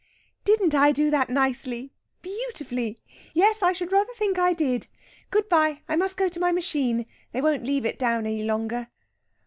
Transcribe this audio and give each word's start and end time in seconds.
"Didn't 0.45 0.73
I 0.73 0.91
do 0.91 1.11
that 1.11 1.29
nicely?... 1.29 1.93
'Beautifully?' 2.23 2.97
Yes, 3.35 3.61
I 3.61 3.71
should 3.71 3.91
rather 3.91 4.13
think 4.17 4.39
I 4.39 4.51
did! 4.51 4.87
Good 5.29 5.47
bye; 5.47 5.81
I 5.87 5.95
must 5.95 6.17
go 6.17 6.27
to 6.27 6.39
my 6.39 6.51
machine! 6.51 7.05
They 7.33 7.39
won't 7.39 7.65
leave 7.65 7.85
it 7.85 7.99
down 7.99 8.25
any 8.25 8.43
longer." 8.43 8.87